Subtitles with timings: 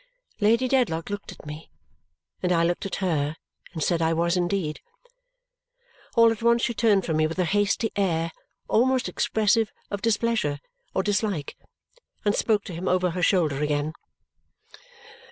[0.39, 1.69] Lady Dedlock looked at me,
[2.41, 3.35] and I looked at her
[3.71, 4.81] and said I was indeed.
[6.15, 8.31] All at once she turned from me with a hasty air,
[8.67, 10.59] almost expressive of displeasure
[10.95, 11.55] or dislike,
[12.25, 13.93] and spoke to him over her shoulder again.